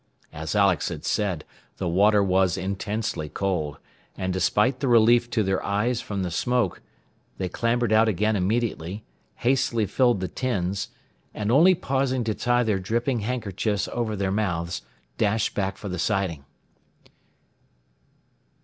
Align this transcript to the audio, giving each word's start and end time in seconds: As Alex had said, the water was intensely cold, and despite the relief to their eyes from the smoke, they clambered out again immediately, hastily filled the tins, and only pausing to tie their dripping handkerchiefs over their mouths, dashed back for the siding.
As 0.33 0.55
Alex 0.55 0.89
had 0.89 1.05
said, 1.05 1.45
the 1.77 1.87
water 1.87 2.23
was 2.23 2.57
intensely 2.57 3.29
cold, 3.29 3.77
and 4.17 4.33
despite 4.33 4.79
the 4.79 4.87
relief 4.87 5.29
to 5.29 5.43
their 5.43 5.63
eyes 5.63 6.01
from 6.01 6.23
the 6.23 6.31
smoke, 6.31 6.81
they 7.37 7.47
clambered 7.47 7.93
out 7.93 8.07
again 8.09 8.35
immediately, 8.35 9.03
hastily 9.35 9.85
filled 9.85 10.19
the 10.19 10.27
tins, 10.27 10.87
and 11.35 11.51
only 11.51 11.75
pausing 11.75 12.23
to 12.23 12.33
tie 12.33 12.63
their 12.63 12.79
dripping 12.79 13.19
handkerchiefs 13.19 13.87
over 13.89 14.15
their 14.15 14.31
mouths, 14.31 14.81
dashed 15.19 15.53
back 15.53 15.77
for 15.77 15.87
the 15.87 15.99
siding. 15.99 16.45